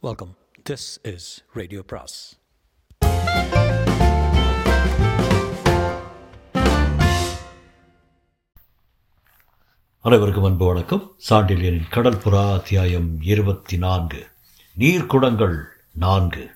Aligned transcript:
Welcome 0.00 0.36
this 0.70 0.98
is 1.02 1.44
radio 1.52 1.82
praise 1.86 2.38
அனைவருக்கும் 10.00 10.44
அன்பு 10.44 10.66
வணக்கம். 10.66 11.16
சாண்டிலியனின் 11.30 11.88
கடல் 11.90 12.14
புறா 12.14 12.52
அத்தியாயம் 12.52 13.20
இருபத்தி 13.20 13.76
நான்கு 13.76 14.26
நீர்க்குடங்கள் 14.78 15.62
நான்கு. 15.92 16.50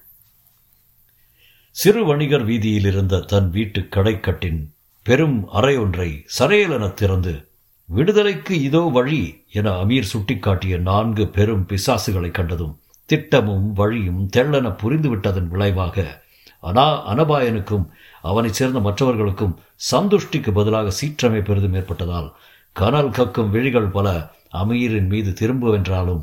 சிறு 1.70 2.04
வணிகர் 2.04 2.44
வீதியில் 2.44 2.84
இருந்த 2.84 3.20
தன் 3.20 3.50
வீட்டு 3.50 3.80
கடைக்கட்டின் 3.80 4.74
பெரும் 5.02 5.48
அறை 5.48 5.76
ஒன்றை 5.76 6.24
சரையலென 6.38 6.94
திறந்து 6.94 7.48
விடுதலைக்கு 7.86 8.60
இதோ 8.60 8.90
வழி 8.92 9.44
என 9.48 9.70
அமீர் 9.70 10.10
சுட்டிக்காட்டிய 10.12 10.78
நான்கு 10.78 11.28
பெரும் 11.28 11.66
பிசாசுகளை 11.68 12.30
கண்டதும் 12.30 12.81
திட்டமும் 13.06 13.72
வழியும் 13.72 14.28
தெள்ளென 14.36 14.68
புரிந்துவிட்டதன் 14.82 15.48
விளைவாக 15.48 16.04
அனா 16.60 16.86
அனபாயனுக்கும் 17.12 17.86
அவனைச் 18.22 18.54
சேர்ந்த 18.54 18.80
மற்றவர்களுக்கும் 18.80 19.54
சந்துஷ்டிக்கு 19.90 20.50
பதிலாக 20.50 20.92
சீற்றமை 21.00 21.40
பெரிதும் 21.42 21.74
ஏற்பட்டதால் 21.74 22.28
கனல் 22.72 23.10
கக்கும் 23.10 23.50
விழிகள் 23.50 23.88
பல 23.88 24.08
அமீரின் 24.52 25.08
மீது 25.08 25.30
திரும்புவென்றாலும் 25.32 26.22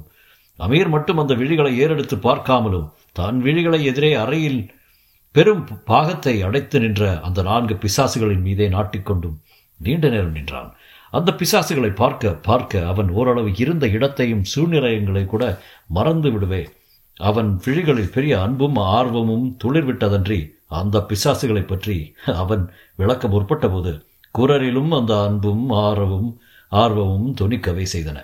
அமீர் 0.59 0.89
மட்டும் 0.89 1.17
அந்த 1.17 1.33
விழிகளை 1.35 1.73
ஏறெடுத்து 1.83 2.15
பார்க்காமலும் 2.15 2.87
தன் 3.11 3.43
விழிகளை 3.43 3.81
எதிரே 3.83 4.13
அறையில் 4.13 4.61
பெரும் 5.35 5.63
பாகத்தை 5.85 6.41
அடைத்து 6.41 6.79
நின்ற 6.79 7.21
அந்த 7.21 7.41
நான்கு 7.41 7.75
பிசாசுகளின் 7.75 8.41
மீதே 8.41 8.69
நாட்டிக்கொண்டும் 8.69 9.37
நீண்ட 9.79 10.09
நேரம் 10.09 10.31
நின்றான். 10.31 10.75
அந்த 11.11 11.29
பிசாசுகளை 11.31 11.95
பார்க்க 11.95 12.33
பார்க்க 12.47 12.87
அவன் 12.87 13.09
ஓரளவு 13.09 13.51
இருந்த 13.55 13.87
இடத்தையும் 13.87 14.43
சூழ்நிலையங்களை 14.55 15.25
கூட 15.25 15.43
மறந்து 15.87 16.31
விடுவே. 16.31 16.61
அவன் 17.17 17.49
விழிகளில் 17.65 18.13
பெரிய 18.13 18.33
அன்பும் 18.41 18.75
ஆர்வமும் 18.75 19.47
துளிர்விட்டதன்றி 19.63 20.39
அந்த 20.67 21.05
பிசாசுகளை 21.09 21.63
பற்றி 21.67 21.97
அவன் 22.25 22.63
விளக்க 22.95 23.27
முற்பட்ட 23.27 23.67
போது 23.69 23.93
குரலிலும் 24.37 24.91
அந்த 24.97 25.13
அன்பும் 25.23 25.65
ஆர்வம் 25.87 26.29
ஆர்வமும் 26.71 27.29
துணிக்கவை 27.41 27.85
செய்தன. 27.93 28.17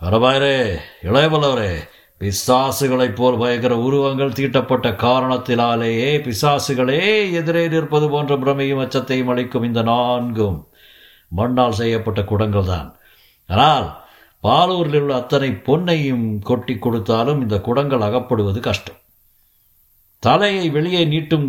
அரபாயரே 0.00 0.56
இளையவல்லவரே 1.02 1.72
பிசாசுகளைப் 2.20 3.16
போல் 3.16 3.38
பயங்கர 3.38 3.74
உருவங்கள் 3.76 4.34
தீட்டப்பட்ட 4.38 4.88
காரணத்தினாலேயே 4.90 6.10
பிசாசுகளே 6.26 7.00
எதிரே 7.32 7.64
நிற்பது 7.68 8.06
போன்ற 8.10 8.36
பிரமையும் 8.36 8.82
அச்சத்தையும் 8.84 9.30
அளிக்கும் 9.32 9.62
இந்த 9.62 9.82
நான்கும் 9.82 10.58
மண்ணால் 11.38 11.78
செய்யப்பட்ட 11.80 12.20
குடங்கள் 12.30 12.70
தான் 12.72 12.88
ஆனால் 13.48 13.88
பாலூரில் 14.44 14.98
உள்ள 15.00 15.14
அத்தனை 15.14 15.50
பொன்னையும் 15.66 16.26
கொட்டி 16.48 16.74
கொடுத்தாலும் 16.78 17.40
இந்த 17.40 17.56
குடங்கள் 17.66 18.06
அகப்படுவது 18.06 18.60
கஷ்டம். 18.60 18.98
தலையை 20.22 20.66
வெளியே 20.70 21.02
நீட்டும் 21.12 21.46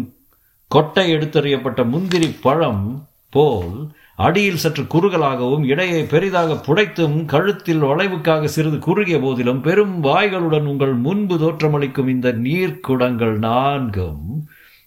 கொட்டை 0.67 1.05
எடுத்தறியப்பட்ட 1.15 1.81
முந்திரி 1.93 2.29
பழம் 2.45 2.85
போல் 3.29 3.75
அடியில் 4.15 4.59
சற்று 4.63 4.83
குறுகலாகவும் 4.83 5.63
இடையை 5.63 6.01
பெரிதாக 6.03 6.57
புடைத்தும் 6.67 7.25
கழுத்தில் 7.25 7.83
வளைவுக்காக 7.83 8.49
சிறிது 8.55 8.79
குறுகிய 8.79 9.19
போதிலும் 9.19 9.61
பெரும் 9.61 9.95
வாய்களுடன் 10.03 10.67
உங்கள் 10.71 10.93
முன்பு 11.05 11.35
தோற்றமளிக்கும் 11.37 12.07
இந்த 12.07 12.31
நீர்க்குடங்கள் 12.45 13.35
நான்கும் 13.47 14.25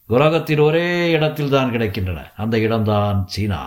உலகத்தில் 0.07 0.59
ஒரே 0.59 0.89
இடத்தில் 1.11 1.49
தான் 1.49 1.73
கிடைக்கின்றன. 1.73 2.21
அந்த 2.37 2.59
இடம்தான் 2.59 3.21
சீனா. 3.27 3.61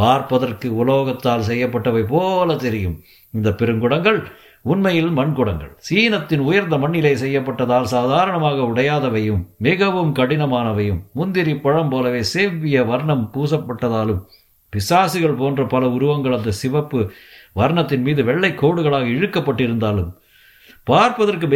பார்ப்பதற்கு 0.00 0.68
உலோகத்தால் 0.80 1.46
செய்யப்பட்டவை 1.50 2.02
போல 2.12 2.56
தெரியும். 2.66 2.96
இந்த 3.34 3.48
பெருங்குடங்கள் 3.60 4.20
உண்மையில் 4.70 5.10
மண்குடங்கள். 5.18 5.72
சீனத்தின் 5.88 6.42
உயர்ந்த 6.48 6.76
மண்ணிலே 6.82 7.12
செய்யப்பட்டதால் 7.22 7.90
சாதாரணமாக 7.94 8.58
உடையாதவையும் 8.70 9.42
மிகவும் 9.66 10.12
கடினமானவையும் 10.18 11.00
முந்திரி 11.18 11.54
பழம் 11.64 11.90
போலவே 11.92 12.22
செவ்விய 12.32 12.84
வர்ணம் 12.90 13.24
பூசப்பட்டதாலும் 13.34 14.22
பிசாசுகள் 14.72 15.38
போன்ற 15.40 15.60
பல 15.64 15.84
உருவங்கள் 15.88 16.36
அந்த 16.38 16.50
சிவப்பு 16.60 17.00
வர்ணத்தின் 17.60 18.04
மீது 18.06 18.22
வெள்ளை 18.24 18.50
கோடுகளாக 18.62 19.06
இழுக்கப்பட்டிருந்தாலும் 19.16 20.10
பார்ப்பதற்கு 20.90 21.46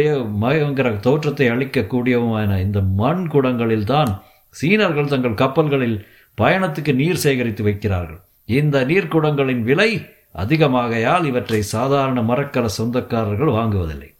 பயங்கர 0.43 0.87
தோற்றத்தை 1.05 1.47
அளிக்கக்கூடியவுமான 1.53 2.59
இந்த 2.65 2.79
மண் 3.01 3.23
குடங்களில்தான் 3.33 4.11
சீனர்கள் 4.55 5.11
தங்கள் 5.13 5.39
கப்பல்களில் 5.41 5.97
பயணத்துக்கு 6.37 6.91
நீர் 6.93 7.23
சேகரித்து 7.25 7.63
வைக்கிறார்கள். 7.63 8.21
இந்த 8.45 8.85
நீர்க்குடங்களின் 8.85 9.61
விலை 9.61 10.05
அதிகமாகையால் 10.37 11.25
இவற்றை 11.25 11.61
சாதாரண 11.61 12.21
மரக்கல 12.21 12.65
சொந்தக்காரர்கள் 12.65 13.51
வாங்குவதில்லை. 13.51 14.15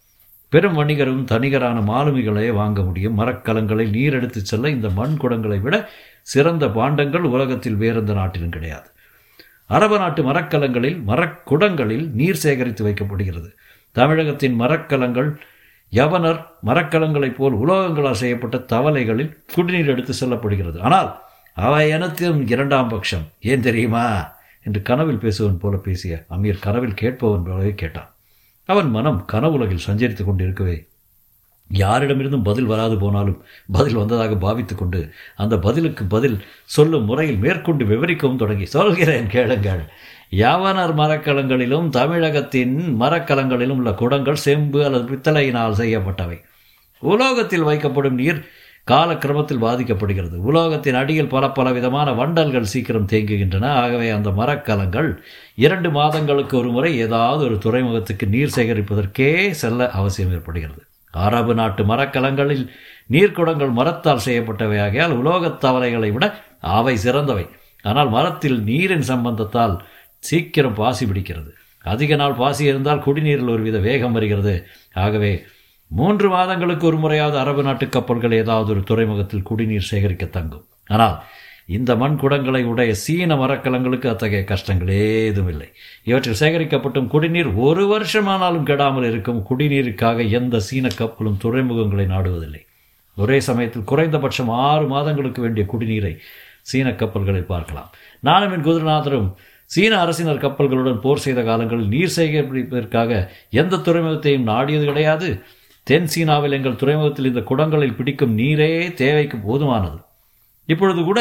பெரும் 0.48 0.78
வணிகரும் 0.78 1.24
தனிகரான 1.24 1.80
மாலுமிகளே 1.80 2.52
வாங்க 2.52 2.82
முடியும். 2.82 3.18
மரக்கலங்களை 3.18 3.90
நீர் 3.90 4.12
எடுத்துச் 4.12 4.44
செல்ல 4.44 4.70
இந்த 4.70 4.88
மண் 4.88 5.16
குடங்களை 5.20 5.60
விட 5.60 5.90
சிறந்த 6.22 6.68
பாண்டங்கள் 6.68 7.20
உலகத்தில் 7.20 7.74
வேறெந்த 7.74 8.12
நாட்டிலும் 8.12 8.50
கிடையாது. 8.50 8.88
அரபு 9.66 9.98
நாட்டு 9.98 10.22
மரக்கலங்களில் 10.22 11.02
மரக்குடங்களில் 11.06 12.10
நீர் 12.12 12.34
சேகரித்து 12.34 12.86
வைக்கப்படுகிறது. 12.86 13.50
தமிழகத்தின் 13.92 14.60
மரக்கலங்கள் 14.60 15.36
யவனர் 15.92 16.44
மரக்கலங்களைப் 16.66 17.34
போல் 17.34 17.52
உலோகங்களால் 17.52 18.20
செய்யப்பட்ட 18.22 18.56
தவளைகளில் 18.56 19.38
குடிநீர் 19.54 19.86
எடுத்து 19.86 20.14
செல்லப்படுகிறது. 20.20 20.80
ஆனால் 20.80 21.23
அவை 21.54 21.88
எனக்கும் 21.88 22.48
இரண்டாம் 22.48 22.88
பட்சம். 22.88 23.26
ஏன் 23.40 23.60
தெரியுமா? 23.60 24.32
என்று 24.62 24.82
கனவில் 24.82 25.18
பேசுவன் 25.18 25.58
போல 25.58 25.76
பேசிய 25.76 26.24
அமீர் 26.30 26.58
கனவில் 26.58 26.94
கேட்பவன் 26.94 27.42
போலவே 27.42 27.74
கேட்டான். 27.74 28.14
அவன் 28.64 28.90
மனம் 28.90 29.24
கனவுலகில் 29.24 29.84
சஞ்சரித்துக் 29.86 30.24
கொண்டிருக்கவே. 30.24 30.88
யாரிடமிருந்தும் 31.72 32.44
பதில் 32.44 32.64
வராது 32.64 32.96
போனாலும் 32.96 33.42
பதில் 33.72 33.94
வந்ததாக 33.94 34.36
பாவித்து 34.36 34.74
கொண்டு 34.74 35.12
அந்த 35.36 35.58
பதிலுக்கு 35.58 36.04
பதில் 36.04 36.44
சொல்லும் 36.64 37.04
முறையில் 37.04 37.36
மேற்கொண்டு 37.36 37.84
விவரிக்கவும் 37.84 38.36
தொடங்கி. 38.36 38.66
சொல்கிறேன் 38.66 39.26
கேளுங்கள். 39.26 39.84
யாவனர் 40.30 40.94
மரக்கலங்களிலும் 40.94 41.88
தமிழகத்தின் 41.88 43.00
மரக்கலங்களிலும் 43.00 43.76
உள்ள 43.76 43.90
குடங்கள் 43.90 44.36
செம்பு 44.36 44.84
அல்லது 44.84 45.14
பித்தளையினால் 45.14 45.72
செய்யப்பட்டவை. 45.72 46.42
உலோகத்தில் 46.98 47.64
வைக்கப்படும் 47.64 48.10
நீர் 48.10 48.48
காலக்கிரமத்தில் 48.90 49.62
பாதிக்கப்படுகிறது. 49.62 50.36
உலோகத்தின் 50.36 50.94
அடியில் 50.94 51.26
பல 51.26 51.48
பல 51.48 51.72
விதமான 51.72 52.12
வண்டல்கள் 52.12 52.64
சீக்கிரம் 52.64 53.06
தேங்குகின்றன. 53.06 53.66
ஆகவே 53.66 54.10
அந்த 54.10 54.30
மரக்கலங்கள் 54.30 55.22
இரண்டு 55.54 55.90
மாதங்களுக்கு 55.90 56.58
ஒரு 56.58 56.70
முறை 56.70 56.98
ஏதாவது 56.98 57.44
ஒரு 57.44 57.58
துறைமுகத்துக்கு 57.58 58.26
நீர் 58.26 58.52
சேகரிப்பதற்கே 58.56 59.50
செல்ல 59.50 59.90
அவசியம் 59.90 60.32
ஏற்படுகிறது. 60.32 60.82
அரபு 61.10 61.54
நாட்டு 61.54 61.84
மரக்கலங்களில் 61.84 62.70
நீர்க்குடங்கள் 63.10 63.72
மரத்தால் 63.72 64.20
செய்யப்பட்டவையாகையால் 64.24 65.10
உலோகத் 65.10 65.60
தவளைகளை 65.60 66.12
விட 66.12 66.42
அவை 66.60 66.96
சிறந்தவை. 66.96 67.48
ஆனால் 67.82 68.08
மரத்தில் 68.08 68.62
நீரின் 68.62 69.04
சம்பந்தத்தால் 69.08 69.78
சீக்கிரம் 70.18 70.74
பாசி 70.74 71.06
பிடிக்கிறது. 71.06 71.50
அதிக 71.82 72.16
நாள் 72.16 72.32
பாசி 72.32 72.64
இருந்தால் 72.64 73.02
குடிநீரில் 73.06 73.50
ஒருவித 73.50 73.78
வேகம் 73.78 74.12
வருகிறது. 74.12 74.66
ஆகவே 74.94 75.44
மூன்று 75.98 76.28
மாதங்களுக்கு 76.34 76.84
ஒரு 76.90 76.98
முறையாவது 77.02 77.36
அரபு 77.42 77.62
நாட்டு 77.66 77.86
கப்பல்கள் 77.96 78.40
ஏதாவது 78.42 78.70
ஒரு 78.74 78.82
துறைமுகத்தில் 78.90 79.46
குடிநீர் 79.48 79.90
சேகரிக்க 79.90 80.24
தங்கும். 80.36 80.64
ஆனால் 80.94 81.16
இந்த 81.76 81.90
மண் 82.00 82.16
குடங்களை 82.22 82.62
உடைய 82.70 82.92
சீன 83.02 83.36
மரக்கலங்களுக்கு 83.42 84.08
அத்தகைய 84.12 84.42
கஷ்டங்கள் 84.50 84.90
ஏதும் 84.96 85.50
இல்லை. 85.52 85.68
இவற்றில் 86.08 86.40
சேகரிக்கப்பட்டும் 86.42 87.08
குடிநீர் 87.14 87.50
ஒரு 87.66 87.84
வருஷமானாலும் 87.92 88.66
கெடாமல் 88.70 89.08
இருக்கும். 89.10 89.40
குடிநீருக்காக 89.50 90.28
எந்த 90.40 90.58
சீன 90.68 90.90
கப்பலும் 91.00 91.40
துறைமுகங்களை 91.44 92.06
நாடுவதில்லை. 92.14 92.62
ஒரே 93.16 93.40
சமயத்தில் 93.48 93.88
குறைந்தபட்சம் 93.90 94.52
ஆறு 94.68 94.86
மாதங்களுக்கு 94.94 95.40
வேண்டிய 95.42 95.64
குடிநீரை 95.72 96.14
சீன 96.70 96.90
கப்பல்களில் 97.00 97.50
பார்க்கலாம். 97.54 97.90
நானும் 98.28 98.54
என் 98.56 98.68
குதிரநாதரும் 98.68 99.28
சீன 99.70 99.92
அரசினர் 100.04 100.44
கப்பல்களுடன் 100.44 101.02
போர் 101.04 101.24
செய்த 101.24 101.40
காலங்களில் 101.42 101.92
நீர் 101.92 102.16
சேகரிப்பதற்காக 102.16 103.10
எந்த 103.62 103.82
துறைமுகத்தையும் 103.86 104.48
நாடியது 104.52 104.84
கிடையாது. 104.90 105.28
தென் 105.86 106.06
சீனாவில் 106.06 106.52
எங்கள் 106.52 106.76
துறைமுகத்தில் 106.76 107.24
இந்த 107.24 107.40
குடங்களில் 107.40 107.96
பிடிக்கும் 107.96 108.38
நீரே 108.38 108.94
தேவைக்கு 108.94 109.36
போதுமானது. 109.36 110.04
இப்பொழுது 110.66 111.02
கூட 111.02 111.20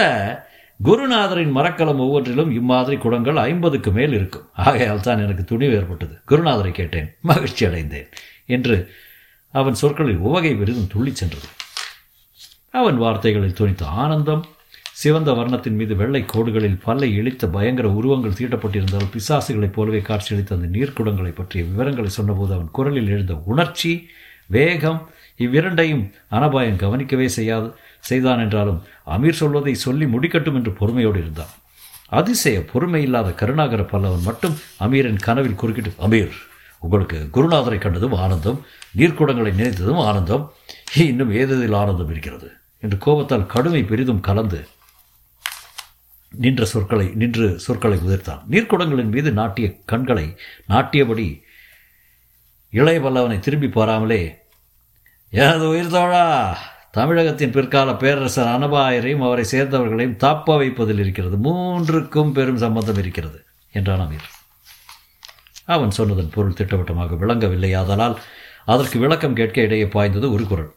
குருநாதரின் 0.84 1.52
மரக்கலம் 1.52 2.00
ஒவ்வொன்றிலும் 2.00 2.52
இம்மாதிரி 2.52 2.98
குடங்கள் 2.98 3.36
ஐம்பதுக்கு 3.36 3.92
மேல் 3.92 4.14
இருக்கும். 4.14 4.50
ஆகையால் 4.54 5.02
தான் 5.02 5.20
எனக்கு 5.20 5.44
துணிவு 5.44 5.74
ஏற்பட்டது. 5.74 6.16
குருநாதரை 6.30 6.72
கேட்டேன். 6.72 7.16
மகிழ்ச்சி 7.22 7.66
அடைந்தேன் 7.66 8.08
என்று 8.46 8.92
அவன் 9.52 9.74
சொற்களில் 9.74 10.18
உவகை 10.18 10.54
விருதும் 10.56 10.90
துள்ளிச் 10.94 11.20
சென்றது. 11.22 11.48
அவன் 12.70 12.98
வார்த்தைகளில் 12.98 13.58
துணித்த 13.60 13.84
ஆனந்தம் 13.84 14.46
சிவந்த 14.92 15.32
வர்ணத்தின் 15.32 15.76
மீது 15.76 15.96
வெள்ளை 15.96 16.26
கோடுகளில் 16.26 16.82
பல்லை 16.84 17.14
இழித்த 17.14 17.48
பயங்கர 17.48 17.90
உருவங்கள் 17.90 18.38
தீட்டப்பட்டிருந்தால் 18.40 19.12
பிசாசுகளைப் 19.14 19.72
போலவே 19.72 20.00
காட்சியளித்த 20.00 20.56
அந்த 20.56 20.68
நீர்க்குடங்களை 20.78 21.36
பற்றிய 21.36 21.64
விவரங்களை 21.64 22.10
சொன்னபோது 22.10 22.54
அவன் 22.54 22.72
குரலில் 22.72 23.10
எழுந்த 23.10 23.36
உணர்ச்சி 23.46 24.08
வேகம் 24.46 25.10
இவ்விரண்டையும் 25.38 26.12
அனபாயன் 26.32 26.76
கவனிக்கவே 26.76 27.28
செய்யாது 27.28 27.76
செய்தான் 28.00 28.40
என்றாலும் 28.40 28.84
அமீர் 29.06 29.32
சொல்வதை 29.32 29.74
சொல்லி 29.74 30.06
முடிக்கட்டும் 30.06 30.54
என்று 30.54 30.72
பொறுமையோடு 30.72 31.20
இருந்தான். 31.20 31.50
அதிசய 32.08 32.66
பொறுமை 32.66 33.02
இல்லாத 33.02 33.32
கருணாகர 33.32 33.82
பல்லவன் 33.82 34.22
மட்டும் 34.22 34.58
அமீரின் 34.80 35.16
கனவில் 35.16 35.56
குறுக்கிட்டு 35.56 35.94
அமீர் 36.08 36.32
உங்களுக்கு 36.80 37.30
குருநாதரை 37.34 37.78
கண்டதும் 37.78 38.14
ஆனந்தம் 38.14 38.66
நீர்க்குடங்களை 38.98 39.52
நினைத்ததும் 39.54 40.00
ஆனந்தம் 40.00 40.52
இன்னும் 40.98 41.32
ஏததில் 41.32 41.74
ஆனந்தம் 41.74 42.10
இருக்கிறது 42.10 42.52
என்று 42.80 42.98
கோபத்தால் 42.98 43.46
கடுமை 43.46 43.84
பெரிதும் 43.84 44.20
கலந்து 44.20 44.68
நின்ற 46.32 46.66
சொற்களை 46.66 47.12
நின்று 47.16 47.60
சொற்களை 47.60 47.98
உதிர்த்தான். 47.98 48.42
நீர்க்குடங்களின் 48.50 49.10
மீது 49.10 49.32
நாட்டிய 49.32 49.76
கண்களை 49.86 50.36
நாட்டியபடி 50.68 51.43
இளைய 52.74 53.00
பல்லவனை 53.00 53.40
திரும்பி 53.40 53.70
பாராமலே 53.70 54.42
எனது 55.30 55.70
உயிர் 55.70 55.90
தோழா? 55.90 56.58
தமிழகத்தின் 56.92 57.52
பிற்கால 57.52 57.96
பேரரசர் 57.96 58.48
அனபாயரையும் 58.48 59.24
அவரை 59.24 59.46
சேர்ந்தவர்களையும் 59.52 60.18
தாப்ப 60.18 60.58
வைப்பதில் 60.58 61.00
இருக்கிறது. 61.00 61.38
மூன்றுக்கும் 61.38 62.32
பெரும் 62.32 62.58
சம்பந்தம் 62.58 62.98
இருக்கிறது 62.98 63.46
என்றான் 63.72 64.00
அமீர். 64.00 64.30
அவன் 65.66 65.92
சொன்னதன் 65.92 66.30
பொருள் 66.30 66.54
திட்டவட்டமாக 66.54 67.16
விளங்கவில்லை. 67.16 67.74
ஆதலால் 67.74 68.22
அதற்கு 68.66 69.00
விளக்கம் 69.00 69.36
கேட்க 69.36 69.62
இடையே 69.62 69.88
பாய்ந்தது 69.88 70.32
ஒரு 70.32 70.44
குரல். 70.44 70.76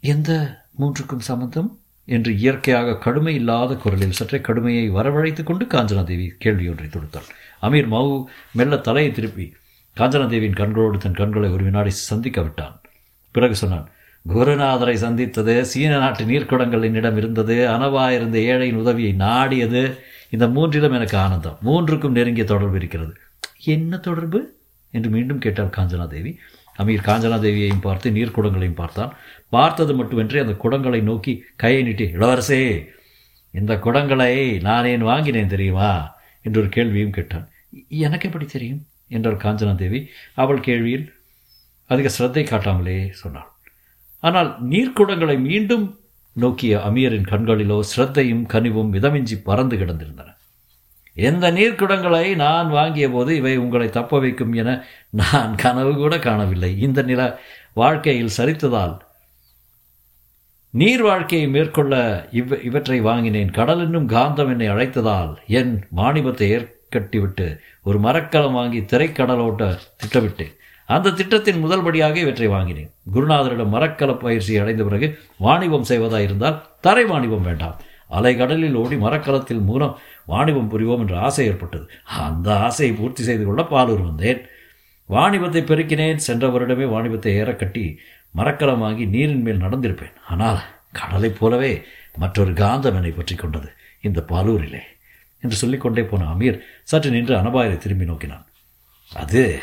எந்த 0.00 0.60
மூன்றுக்கும் 0.78 1.20
சம்பந்தம்? 1.20 1.78
என்று 2.04 2.36
இயற்கையாக 2.36 2.98
கடுமை 2.98 3.34
இல்லாத 3.34 3.74
குரலில் 3.74 4.12
சற்றே 4.12 4.40
கடுமையை 4.40 4.90
வரவழைத்துக் 4.90 5.46
கொண்டு 5.46 5.64
காஞ்சனாதேவி 5.64 6.28
கேள்வியொன்றை 6.44 6.88
தொடுத்தாள். 6.88 7.28
அமீர் 7.62 7.90
மவு 7.90 8.24
மெல்ல 8.52 8.76
தலையை 8.76 9.12
திருப்பி 9.12 9.56
காஞ்சனாதேவியின் 9.96 10.58
கண்களோடு 10.58 10.98
தன் 10.98 11.14
கண்களை 11.14 11.50
ஒரு 11.50 11.64
வினாடி 11.64 11.90
சந்திக்க 11.90 12.42
விட்டான். 12.42 12.80
பிறகு 13.30 13.54
சொன்னான் 13.54 13.88
குருநாதரை 14.28 14.94
சந்தித்தது 14.94 15.66
சீன 15.66 15.98
நாட்டு 15.98 16.24
நீர்க்குடங்கள் 16.24 16.82
என்னிடம் 16.82 17.16
இருந்தது. 17.16 17.68
அனவாயிருந்த 17.68 18.36
ஏழையின் 18.36 18.74
உதவியை 18.74 19.14
நாடியது. 19.18 19.98
இந்த 20.30 20.46
மூன்றிலும் 20.48 20.92
எனக்கு 20.92 21.16
ஆனந்தம். 21.16 21.58
மூன்றுக்கும் 21.64 22.10
நெருங்கிய 22.10 22.44
தொடர்பு 22.44 22.76
இருக்கிறது. 22.76 23.14
என்ன 23.64 23.96
தொடர்பு? 23.96 24.56
என்று 24.90 25.10
மீண்டும் 25.10 25.38
கேட்டார் 25.38 25.74
காஞ்சனாதேவி. 25.76 26.36
அமீர் 26.78 27.06
காஞ்சனாதேவியையும் 27.06 27.80
பார்த்து 27.80 28.10
நீர்க்குடங்களையும் 28.10 28.74
பார்த்தான். 28.74 29.16
பார்த்தது 29.48 29.94
மட்டுமின்றி 29.94 30.38
அந்த 30.38 30.52
குடங்களை 30.52 31.02
நோக்கி 31.02 31.44
கையை 31.56 31.82
நீட்டி 31.82 32.04
இளவரசே 32.04 32.86
இந்த 33.50 33.74
குடங்களை 33.74 34.60
நான் 34.60 34.84
ஏன் 34.84 35.00
வாங்கினேன் 35.00 35.48
தெரியுமா? 35.48 36.16
என்று 36.42 36.60
ஒரு 36.60 36.68
கேள்வியும் 36.68 37.10
கேட்டான். 37.10 37.48
எனக்கு 37.88 38.26
எப்படி 38.26 38.44
தெரியும்? 38.44 38.86
என்றாள் 39.16 39.42
காஞ்சனாதேவி 39.44 40.00
அவள் 40.42 40.64
கேள்வியில் 40.68 41.06
அதிக 41.90 42.08
சிரத்தை 42.08 42.42
காட்டாமலே 42.44 42.96
சொன்னாள். 43.22 43.50
ஆனால் 44.22 44.50
நீர்க்குடங்களை 44.70 45.36
மீண்டும் 45.48 45.84
நோக்கிய 46.36 46.74
அமீரின் 46.88 47.28
கண்களிலோ 47.32 47.78
சிரத்தையும் 47.90 48.44
கனிவும் 48.52 48.92
மிதமிஞ்சி 48.94 49.36
பறந்து 49.48 49.76
கிடந்திருந்தன. 49.76 50.30
எந்த 51.16 51.44
நீர்க்குடங்களை 51.52 52.26
நான் 52.36 52.68
வாங்கிய 52.76 53.06
போது 53.10 53.30
இவை 53.40 53.52
உங்களை 53.64 53.88
தப்ப 53.96 54.18
வைக்கும் 54.18 54.54
என 54.60 54.70
நான் 55.20 55.52
கனவு 55.54 55.92
கூட 55.94 56.14
காணவில்லை. 56.18 56.70
இந்த 56.86 57.02
நில 57.10 57.22
வாழ்க்கையில் 57.82 58.36
சரித்ததால் 58.38 58.96
நீர் 60.74 61.02
வாழ்க்கையை 61.02 61.48
மேற்கொள்ள 61.48 61.94
இவ் 62.38 62.54
இவற்றை 62.68 62.98
வாங்கினேன். 63.00 63.50
கடல் 63.58 63.82
என்னும் 63.84 64.08
காந்தம் 64.08 64.50
என்னை 64.52 64.68
அழைத்ததால் 64.70 65.32
என் 65.58 65.72
மாணிபத்தை 65.98 66.48
கட்டிவிட்டு 66.94 67.46
ஒரு 67.82 67.98
மரக்கலம் 67.98 68.58
வாங்கி 68.58 68.80
திரைக்கடலோட்ட 68.92 69.64
திட்டமிட்டேன் 70.02 70.54
அந்த 70.88 71.10
திட்டத்தின் 71.10 71.60
முதல் 71.60 71.82
படியாக 71.82 72.18
இவற்றை 72.18 72.46
வாங்கினேன். 72.46 72.90
குருநாதரிடம் 73.14 73.74
மரக்கல 73.74 74.18
பயிற்சி 74.18 74.56
அடைந்த 74.56 74.82
பிறகு 74.84 75.06
வாணிபம் 75.38 75.88
செய்வதாயிருந்தால் 75.88 76.58
தரை 76.80 77.04
வாணிபம் 77.04 77.46
வேண்டாம். 77.48 77.76
அலைகடலில் 78.10 78.74
ஓடி 78.74 78.96
மரக்கலத்தில் 78.96 79.62
மூலம் 79.68 79.94
வாணிபம் 80.26 80.68
புரிவோம் 80.72 81.02
என்ற 81.04 81.14
ஆசை 81.18 81.46
ஏற்பட்டது. 81.46 81.86
அந்த 82.24 82.48
ஆசையை 82.66 82.96
பூர்த்தி 82.96 83.22
செய்து 83.22 83.44
கொள்ள 83.44 83.62
பாலூர் 83.62 84.04
வந்தேன். 84.08 84.42
வாணிபத்தை 85.08 85.62
பெருக்கினேன். 85.70 86.24
சென்ற 86.26 86.48
வருடமே 86.48 86.86
வாணிபத்தை 86.94 87.30
ஏறக்கட்டி 87.40 87.84
மரக்கலம் 88.30 88.84
வாங்கி 88.84 89.04
நீரின் 89.04 89.42
மேல் 89.42 89.64
நடந்திருப்பேன். 89.64 90.14
ஆனால் 90.28 90.60
கடலைப் 90.92 91.40
போலவே 91.40 91.72
மற்றொரு 92.16 92.52
காந்தம் 92.52 92.98
என்னை 93.00 93.10
பற்றி 93.10 93.34
கொண்டது. 93.36 93.70
இந்த 94.00 94.20
பாலூரிலே. 94.28 94.82
என்று 95.44 95.56
சொல்லிக்கொண்டே 95.56 96.02
போன 96.02 96.28
அமீர் 96.34 96.58
சற்று 96.82 97.10
நின்று 97.10 97.34
அனபாயரை 97.36 97.78
திரும்பி 97.78 98.04
நோக்கினான். 98.04 98.44
அது 99.12 99.60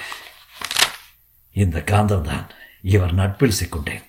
இந்த 1.56 1.80
காந்தம்தான். 1.80 2.48
இவர் 2.82 3.14
நட்பில் 3.14 3.60
சிக்கொண்டேன். 3.60 4.04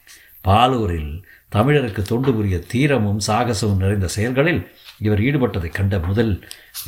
பாலூரில் 0.44 1.12
தமிழருக்கு 1.52 2.02
தொண்டு 2.02 2.34
புரிய 2.34 2.58
தீரமும் 2.58 3.20
சாகசமும் 3.26 3.82
நிறைந்த 3.84 4.08
செயல்களில் 4.08 4.72
இவர் 4.98 5.18
ஈடுபட்டதைக் 5.18 5.74
கண்ட 5.74 5.98
முதல் 5.98 6.32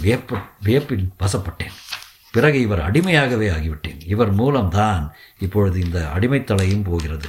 வியப்ப 0.03 0.41
வியப்பில் 0.63 1.07
வசப்பட்டேன். 1.19 1.75
பிறகு 2.31 2.61
இவர் 2.61 2.83
அடிமையாகவே 2.91 3.49
ஆகிவிட்டேன். 3.57 4.01
இவர் 4.07 4.33
மூலம்தான் 4.33 5.05
இப்பொழுது 5.39 5.77
இந்த 5.81 5.99
அடிமைத்தலையும் 6.15 6.85
போகிறது. 6.85 7.29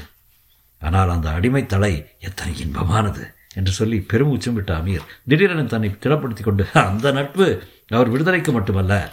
ஆனால் 0.82 1.10
அந்த 1.10 1.30
அடிமைத்தலை 1.30 1.94
எத்தனை 2.20 2.54
இன்பமானது! 2.64 3.35
என்று 3.56 3.72
சொல்லி 3.72 4.06
பெருமூச்சும் 4.14 4.54
விட்ட 4.54 4.78
அமீர் 4.78 5.06
திடீரென 5.28 5.64
தன்னை 5.64 5.90
திடப்படுத்திக் 5.90 6.44
கொண்டு 6.44 6.66
அந்த 6.74 7.12
நட்பு 7.12 7.64
அவர் 7.88 8.10
விடுதலைக்கு 8.10 8.52
மட்டுமல்ல 8.52 9.12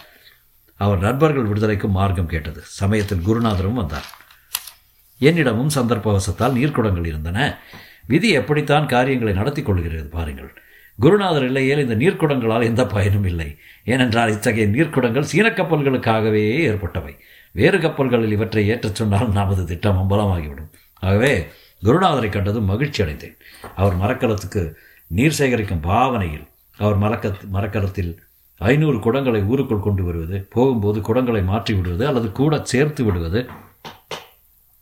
அவர் 0.75 0.99
நண்பர்கள் 0.99 1.45
விடுதலைக்கும் 1.45 1.91
மார்க்கம் 1.91 2.27
கேட்டது. 2.27 2.61
சமயத்தில் 2.63 3.27
குருநாதரும் 3.27 3.73
வந்தார். 3.73 4.05
என்னிடமும் 5.21 5.75
சந்தர்ப்பவசத்தால் 5.75 6.55
நீர்க்குடங்கள் 6.55 7.05
இருந்தன. 7.05 7.57
விதி 8.05 8.29
எப்படித்தான் 8.29 8.85
காரியங்களை 8.85 9.33
நடத்தி 9.33 9.61
கொள்கிறது 9.61 10.09
பாருங்கள். 10.09 10.53
குருநாதர் 10.99 11.45
இல்லையேல் 11.45 11.89
இந்த 11.89 11.95
நீர்க்குடங்களால் 11.95 12.63
எந்த 12.63 12.85
பயனும் 12.85 13.25
இல்லை. 13.25 13.57
ஏனென்றால் 13.85 14.31
இத்தகைய 14.31 14.67
நீர்க்குடங்கள் 14.67 15.21
சீன 15.21 15.49
கப்பல்களுக்காகவே 15.49 16.43
ஏற்பட்டவை. 16.59 17.19
வேறு 17.51 17.79
கப்பல்களில் 17.79 18.31
இவற்றை 18.31 18.71
ஏற்றச் 18.71 18.95
சொன்னால் 18.95 19.31
நமது 19.31 19.65
திட்டம் 19.65 19.97
அம்பலமாகிவிடும். 19.97 20.71
ஆகவே 20.99 21.47
குருநாதரை 21.83 22.29
கண்டதும் 22.29 22.65
மகிழ்ச்சி 22.65 23.03
அடைந்தேன் 23.03 23.37
அவர் 23.75 23.99
மரக்கலத்துக்கு 23.99 24.73
நீர் 25.07 25.35
சேகரிக்கும் 25.37 25.81
பாவனையில் 25.81 26.47
அவர் 26.77 26.97
மரக்க 26.97 27.33
மரக்கலத்தில் 27.51 28.19
ஐநூறு 28.57 28.97
குடங்களை 28.97 29.45
ஊருக்குள் 29.45 29.79
கொண்டு 29.79 30.03
வருவது 30.03 30.47
போகும்போது 30.49 30.99
குடங்களை 30.99 31.43
மாற்றி 31.43 31.73
விடுவது 31.73 32.07
அல்லது 32.07 32.31
கூட 32.31 32.59
சேர்த்து 32.63 33.03
விடுவது. 33.03 33.49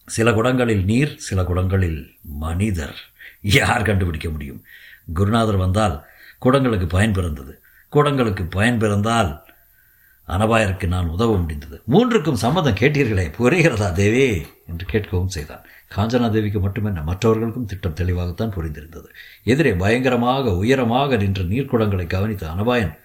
சில 0.06 0.32
குடங்களில் 0.32 0.84
நீர் 0.84 1.18
சில 1.18 1.42
குடங்களில் 1.42 2.08
மனிதர். 2.22 2.96
யார் 3.42 3.82
கண்டுபிடிக்க 3.82 4.30
முடியும்? 4.30 4.64
குருநாதர் 5.14 5.58
வந்தால் 5.58 6.06
குடங்களுக்கு 6.42 6.88
பயன் 6.88 7.14
பிறந்தது. 7.14 7.62
குடங்களுக்கு 7.92 8.48
பயன் 8.50 8.78
பிறந்தால் 8.78 9.46
அனபாயருக்கு 10.28 10.88
நான் 10.88 11.08
உதவ 11.08 11.38
முடிந்தது. 11.38 11.82
மூன்றுக்கும் 11.92 12.34
சம்மதம் 12.34 12.74
கேட்டீர்களே 12.74 13.32
புரிகிறதா 13.40 13.92
தேவி? 13.92 14.46
என்று 14.68 14.86
கேட்கவும் 14.92 15.26
செய்தான். 15.26 15.66
காஞ்சனா 15.96 16.30
தேவிக்கு 16.30 16.68
மட்டுமென்ன 16.68 17.04
மற்றவர்களுக்கும் 17.04 17.66
திட்டம் 17.66 17.94
தெளிவாகத்தான் 17.94 18.54
புரிந்திருந்தது. 18.54 19.06
எதிரே 19.44 19.74
பயங்கரமாக 19.74 20.56
உயரமாக 20.56 21.16
நின்ற 21.16 21.42
நீர்க்குடங்களை 21.42 22.08
கவனித்த 22.08 22.48
அனபாயன் 22.48 23.00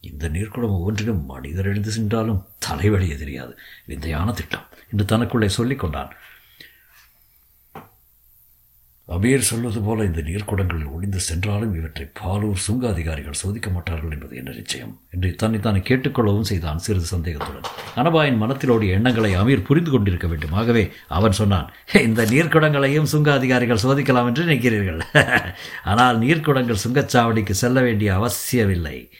இந்த 0.00 0.28
நீர்க்குடம் 0.28 0.70
ஒவ்வொன்றிலும் 0.70 1.24
மனிதர் 1.24 1.66
எழுந்து 1.66 1.90
சென்றாலும் 1.90 2.46
தலைவலியே 2.70 3.18
தெரியாது. 3.18 3.58
விந்தையான 3.84 4.32
திட்டம் 4.32 4.64
என்று 4.92 5.16
தனக்குள்ளே 5.16 5.46
சொல்லிக் 5.46 5.78
கொண்டான். 5.78 6.12
அபீர் 9.08 9.38
சொல்வது 9.38 9.80
போல 9.82 10.04
இந்த 10.04 10.20
நீர்க்குடங்கள் 10.20 10.90
ஒளிந்து 10.92 11.20
சென்றாலும் 11.20 11.74
இவற்றை 11.74 12.10
பாலூர் 12.20 12.54
சுங்க 12.54 12.88
அதிகாரிகள் 12.88 13.32
சோதிக்க 13.32 13.70
மாட்டார்கள் 13.70 14.10
என்பது 14.10 14.36
என்ன 14.36 14.50
நிச்சயம் 14.50 15.00
என்று 15.10 15.34
தன்னைத்தானே 15.34 15.78
கேட்டுக்கொள்ளவும் 15.78 16.48
செய்தான் 16.50 16.78
சிறிது 16.78 17.04
சந்தேகத்துடன். 17.04 17.66
அனபாயின் 17.96 18.40
மனத்திலோடைய 18.42 18.90
எண்ணங்களை 18.90 19.36
அமீர் 19.36 19.64
புரிந்து 19.64 19.90
கொண்டிருக்க 19.90 20.26
வேண்டும். 20.26 20.52
ஆகவே 20.52 20.92
அவன் 21.08 21.32
சொன்னான் 21.32 21.72
இந்த 22.02 22.24
நீர்க்குடங்களையும் 22.24 23.10
சுங்க 23.14 23.32
அதிகாரிகள் 23.32 23.82
சோதிக்கலாம் 23.82 24.26
என்று 24.26 24.44
நினைக்கிறீர்கள். 24.44 25.00
ஆனால் 25.84 26.18
நீர்க்குடங்கள் 26.18 26.82
சுங்கச்சாவடிக்கு 26.84 27.50
செல்ல 27.50 27.80
வேண்டிய 27.80 28.14
அவசியமில்லை. 28.14 29.10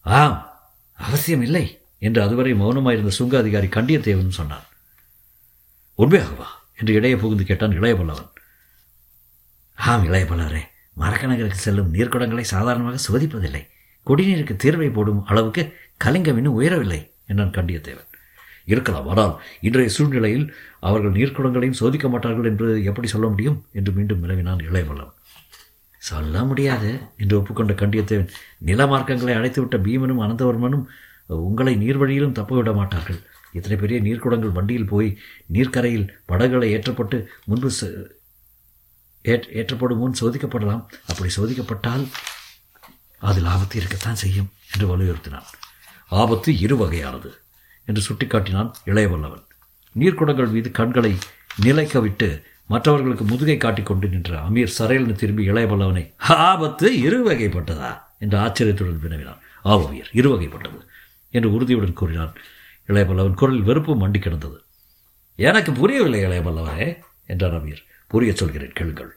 ஆம் 0.00 0.50
அவசியம் 0.92 1.42
இல்லை 1.42 1.80
என்று 1.98 2.22
அதுவரை 2.22 2.54
மௌனமாயிருந்த 2.54 3.08
சுங்க 3.08 3.38
அதிகாரி 3.38 3.66
கண்டியத்தேவன் 3.66 4.28
சொன்னான். 4.28 4.66
உண்மையாகவா? 6.02 6.46
என்று 6.78 6.92
இடையே 6.94 7.16
புகுந்து 7.16 7.44
கேட்டான் 7.44 7.74
இளையபல்லவன் 7.78 8.30
ஆம் 9.78 10.04
இளையபல்லவரே 10.04 10.62
மரக்கணக்கிற்கு 11.00 11.58
செல்லும் 11.64 11.92
நீர்க்குடங்களை 11.94 12.44
சாதாரணமாக 12.52 12.98
சோதிப்பதில்லை 13.06 13.62
குடிநீருக்கு 14.06 14.54
தீர்வை 14.64 14.88
போடும் 14.92 15.20
அளவுக்கு 15.24 15.62
கலிங்கம் 16.04 16.36
இன்னும் 16.36 16.56
உயரவில்லை 16.60 17.00
என்றான் 17.26 17.54
கண்டியத்தேவன். 17.58 18.08
இருக்கலாம் 18.64 19.08
ஆனால் 19.08 19.32
இன்றைய 19.60 19.88
சூழ்நிலையில் 19.88 20.46
அவர்கள் 20.80 21.12
நீர்க்குடங்களையும் 21.12 21.80
சோதிக்க 21.80 22.08
மாட்டார்கள் 22.08 22.44
என்று 22.44 22.84
எப்படி 22.84 23.08
சொல்ல 23.08 23.28
முடியும்? 23.28 23.58
என்று 23.72 23.92
மீண்டும் 23.92 24.22
விளவினான் 24.24 24.64
இளையவல்லவன். 24.68 25.18
சொல்ல 26.02 26.44
முடியாது 26.44 26.90
என்று 27.16 27.34
ஒப்புக்கொண்ட 27.38 27.72
கண்டியத்தேவன். 27.72 28.30
நில 28.58 28.86
மார்க்கங்களை 28.86 29.34
அழைத்துவிட்ட 29.38 29.78
பீமனும் 29.86 30.22
அனந்தவர்மனும் 30.24 30.84
உங்களை 31.26 31.74
நீர்வழியிலும் 31.76 32.36
தப்பவிட 32.38 32.74
மாட்டார்கள். 32.74 33.20
இத்தனை 33.52 33.76
பெரிய 33.76 33.98
நீர்க்குடங்கள் 34.00 34.56
வண்டியில் 34.58 34.90
போய் 34.92 35.08
நீர்க்கரையில் 35.52 36.06
படகுகளை 36.26 36.68
ஏற்றப்பட்டு 36.76 37.18
முன்பு 37.44 37.70
ஏற்றப்படும் 39.24 40.00
முன் 40.02 40.18
சோதிக்கப்படலாம். 40.20 40.84
அப்படி 41.10 41.28
சோதிக்கப்பட்டால் 41.36 42.04
அதில் 43.30 43.50
ஆபத்து 43.54 43.76
இருக்கத்தான் 43.78 44.20
செய்யும் 44.22 44.48
என்று 44.72 44.86
வலியுறுத்தினான். 44.92 45.48
ஆபத்து 46.20 46.50
இரு 46.58 46.76
வகையானது 46.76 47.30
என்று 47.88 48.02
சுட்டிக்காட்டினான் 48.08 48.70
இளையவல்லவன். 48.86 49.44
நீர்க்குடங்கள் 49.94 50.50
மீது 50.50 50.70
கண்களை 50.70 51.12
நிலைக்க 51.62 52.00
விட்டு 52.00 52.28
மற்றவர்களுக்கு 52.66 53.24
முதுகை 53.24 53.56
காட்டிக் 53.56 53.86
கொண்டு 53.86 54.06
நின்ற 54.08 54.32
அமீர் 54.48 54.74
சரையல்னு 54.78 55.14
திரும்பி 55.22 55.44
இளையவல்லவனை 55.50 56.04
ஆபத்து 56.18 56.88
இரு 57.06 57.18
வகைப்பட்டதா? 57.28 57.90
என்று 58.18 58.36
ஆச்சரியத்துடன் 58.38 59.00
வினவினான். 59.04 59.40
ஆவவியர் 59.64 60.10
இரு 60.12 60.28
வகைப்பட்டது 60.34 60.78
என்று 61.34 61.48
உறுதியுடன் 61.52 61.98
கூறினான் 62.00 62.34
இளையபல்லவன் 62.88 63.34
குரலில் 63.34 63.62
வெறுப்பு 63.62 63.94
மண்டி 63.96 64.18
கிடந்தது. 64.18 64.60
எனக்கு 65.36 65.72
புரியவில்லை 65.72 66.20
இளையவல்லவரே 66.24 66.98
என்றார் 67.26 67.64
அமீர். 67.64 67.82
புரிய 68.08 68.32
சொல்கிறேன் 68.34 68.72
கேளுங்கள். 68.72 69.12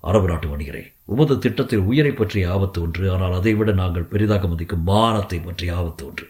அரபு 0.00 0.26
நாட்டு 0.28 0.48
வணிகரே 0.48 0.92
உமது 1.04 1.38
திட்டத்தில் 1.38 1.78
உயிரை 1.78 2.12
பற்றிய 2.12 2.52
ஆபத்து 2.52 2.82
ஒன்று 2.82 3.12
ஆனால் 3.12 3.32
அதைவிட 3.32 3.72
நாங்கள் 3.72 4.02
பெரிதாக 4.02 4.46
மதிக்கும் 4.46 4.82
மானத்தை 4.82 5.38
பற்றிய 5.40 5.76
ஆபத்து 5.76 6.06
ஒன்று. 6.06 6.26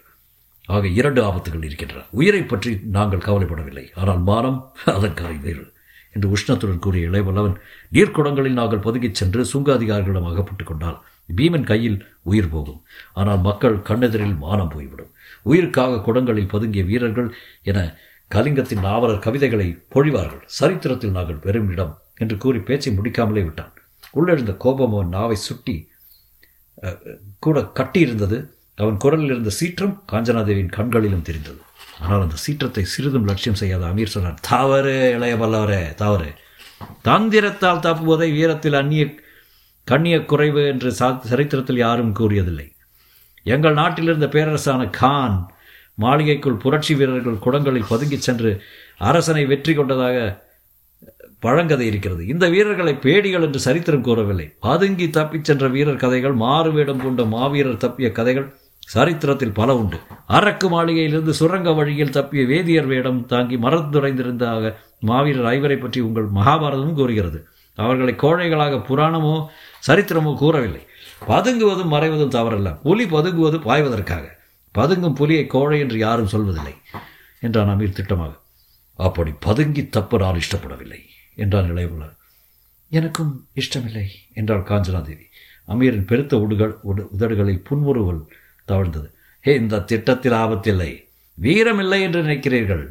ஆக 0.66 0.86
இரண்டு 0.86 1.22
ஆபத்துகள் 1.22 1.64
இருக்கின்றன. 1.64 2.02
உயிரை 2.10 2.42
பற்றி 2.42 2.80
நாங்கள் 2.96 3.26
கவலைப்படவில்லை 3.26 3.84
ஆனால் 3.94 4.20
மானம் 4.20 4.72
அதற்காக 4.84 5.32
வேறு 5.32 5.72
என்று 6.12 6.28
உஷ்ணத்துடன் 6.28 6.78
கூறிய 6.78 7.10
இளையவல்லவன் 7.10 7.56
நீர்க்குடங்களில் 7.92 8.58
நாங்கள் 8.60 8.78
பதுங்கிச் 8.78 9.18
சென்று 9.20 9.44
சுங்க 9.44 9.74
அதிகாரிகளிடம் 9.74 10.26
அகப்பட்டுக் 10.26 10.66
கொண்டால் 10.66 11.04
பீமன் 11.28 11.68
கையில் 11.70 11.98
உயிர் 12.30 12.50
போகும். 12.54 12.80
ஆனால் 13.20 13.40
மக்கள் 13.48 13.76
கண்ணெதிரில் 13.88 14.36
மானம் 14.44 14.72
போய்விடும். 14.74 15.12
உயிருக்காக 15.46 16.00
குடங்களில் 16.06 16.52
பதுங்கிய 16.54 16.84
வீரர்கள் 16.90 17.28
என 17.70 17.78
கலிங்கத்தின் 18.30 18.84
நாவலர் 18.86 19.24
கவிதைகளை 19.26 19.68
பொழிவார்கள். 19.94 20.44
சரித்திரத்தில் 20.58 21.16
நாங்கள் 21.16 21.42
பெரும் 21.44 21.68
இடம் 21.74 21.92
என்று 22.22 22.36
கூறி 22.44 22.60
பேச்சை 22.68 22.92
முடிக்காமலே 22.98 23.42
விட்டான். 23.46 23.74
உள்ளெழுந்த 24.18 24.52
கோபம் 24.64 24.94
அவன் 24.96 25.14
நாவை 25.16 25.36
சுட்டி 25.48 25.76
கூட 27.44 27.60
கட்டியிருந்தது. 27.78 28.38
அவன் 28.78 28.98
குரலில் 29.04 29.32
இருந்த 29.34 29.52
சீற்றம் 29.58 29.94
காஞ்சனாதேவியின் 30.12 30.74
கண்களிலும் 30.76 31.26
தெரிந்தது. 31.28 31.60
ஆனால் 32.02 32.24
அந்த 32.24 32.38
சீற்றத்தை 32.44 32.82
சிறிதும் 32.94 33.28
லட்சியம் 33.28 33.58
செய்யாத 33.60 33.84
அமீர் 33.90 34.14
சொன்னார் 34.14 34.42
தவறு 34.48 34.96
இளைய 35.16 35.34
பல்லவரே 35.42 35.82
தவறு 36.02 36.30
தந்திரத்தால் 37.08 37.84
தப்புவதை 37.86 38.28
வீரத்தில் 38.38 38.76
அந்நிய 38.80 39.04
கண்ணிய 39.90 40.16
குறைவு 40.30 40.62
என்று 40.72 40.90
சரித்திரத்தில் 41.30 41.82
யாரும் 41.84 42.16
கூறியதில்லை. 42.20 42.66
எங்கள் 43.54 43.78
நாட்டிலிருந்த 43.80 44.28
பேரரசான 44.34 44.82
கான் 45.00 45.36
மாளிகைக்குள் 46.04 46.62
புரட்சி 46.64 46.94
வீரர்கள் 46.94 47.44
குடங்களில் 47.44 47.90
பதுங்கிச் 47.90 48.26
சென்று 48.28 48.50
அரசனை 49.10 49.44
வெற்றி 49.52 49.72
கொண்டதாக 49.74 50.16
பழங்கதை 51.44 51.84
இருக்கிறது. 51.90 52.22
இந்த 52.32 52.44
வீரர்களை 52.54 52.94
பேடிகள் 53.04 53.44
என்று 53.46 53.60
சரித்திரம் 53.66 54.06
கூறவில்லை. 54.08 54.46
பதுங்கி 54.66 55.06
தப்பிச் 55.16 55.48
சென்ற 55.48 55.66
வீரர் 55.74 56.02
கதைகள் 56.04 56.36
மாறுவேடம் 56.44 57.02
கொண்ட 57.04 57.24
மாவீரர் 57.34 57.82
தப்பிய 57.84 58.08
கதைகள் 58.18 58.48
சரித்திரத்தில் 58.94 59.56
பல 59.58 59.70
உண்டு. 59.76 59.98
அரக்கு 60.38 60.66
மாளிகையிலிருந்து 60.74 61.34
சுரங்க 61.40 61.70
வழியில் 61.72 62.16
தப்பிய 62.16 62.42
வேதியர் 62.46 62.88
வேடம் 62.92 63.20
தாங்கி 63.26 63.56
மறந்துரைந்திருந்தாக 63.56 64.72
மாவீரர் 65.10 65.48
ஐவரை 65.56 65.78
பற்றி 65.80 66.00
உங்கள் 66.00 66.28
மகாபாரதமும் 66.38 66.98
கூறுகிறது. 67.00 67.40
அவர்களை 67.78 68.12
கோழைகளாக 68.22 68.74
புராணமோ 68.88 69.36
சரித்திரமும் 69.86 70.36
கூறவில்லை. 70.36 70.86
பதுங்குவதும் 71.28 71.92
மறைவதும் 71.94 72.34
தவறல்ல. 72.36 72.80
புலி 72.82 73.04
பதுங்குவது 73.04 73.58
பாய்வதற்காக. 73.68 74.24
பதுங்கும் 74.74 75.14
புலியை 75.14 75.46
கோழை 75.46 75.80
என்று 75.80 75.98
யாரும் 75.98 76.32
சொல்வதில்லை 76.32 76.74
என்றான் 77.40 77.68
அமீர் 77.68 77.98
திட்டமாக. 77.98 78.32
அப்படி 78.98 79.32
பதுங்கி 79.40 79.88
தப்ப 79.88 80.18
நான் 80.18 80.40
இஷ்டப்படவில்லை 80.40 81.00
என்றான் 81.34 81.70
இளையவளர் 81.72 82.14
எனக்கும் 82.88 83.48
இஷ்டமில்லை 83.54 84.06
என்றாள் 84.34 84.68
காஞ்சனாதேவி. 84.68 85.26
அமீரின் 85.68 86.06
பெருத்த 86.06 86.38
உடுகள் 86.38 86.78
உடு 86.82 87.08
உதடுகளில் 87.10 87.64
புன்முறுவல் 87.68 88.20
தவழ்ந்தது. 88.68 89.08
ஹே 89.40 89.54
இந்த 89.54 89.80
திட்டத்தில் 89.80 90.32
ஆபத்தில்லை. 90.32 90.90
வீரமில்லை 91.40 92.00
என்று 92.00 92.22
நினைக்கிறீர்கள். 92.22 92.84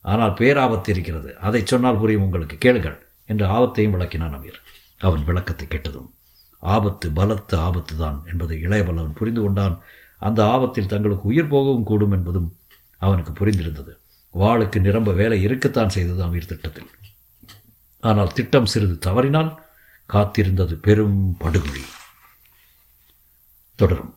ஆனால் 0.00 0.30
பேராபத்து 0.30 0.88
இருக்கிறது. 0.88 1.38
அதை 1.38 1.62
சொன்னால் 1.64 1.98
புரியும் 1.98 2.22
உங்களுக்கு. 2.22 2.56
கேளுங்கள் 2.58 3.06
என்று 3.26 3.46
ஆபத்தையும் 3.46 3.94
விளக்கினான் 3.96 4.34
அமீர். 4.36 4.60
அவன் 5.02 5.24
விளக்கத்தை 5.24 5.66
கேட்டதும் 5.68 6.10
ஆபத்து 6.62 7.06
பலத்த 7.10 7.52
ஆபத்து 7.58 7.94
தான் 7.96 8.18
என்பதை 8.26 8.56
இளையவல்லவன் 8.66 9.18
புரிந்து 9.20 9.40
கொண்டான். 9.42 9.76
அந்த 10.18 10.40
ஆபத்தில் 10.44 10.86
தங்களுக்கு 10.86 11.24
உயிர் 11.28 11.48
போகவும் 11.48 11.82
கூடும் 11.82 12.14
என்பதும் 12.16 12.48
அவனுக்கு 13.02 13.32
புரிந்திருந்தது. 13.32 13.92
வாளுக்கு 14.34 14.78
நிரம்ப 14.80 15.12
வேலை 15.12 15.38
இருக்கத்தான் 15.42 15.88
செய்தது 15.88 16.20
அமீர் 16.26 16.50
திட்டத்தில். 16.52 16.90
ஆனால் 18.02 18.32
திட்டம் 18.32 18.66
சிறிது 18.66 18.96
தவறினால் 18.98 19.50
காத்திருந்தது 20.08 20.74
பெரும் 20.86 21.18
படுகொலி 21.38 21.84
தொடரும். 23.78 24.12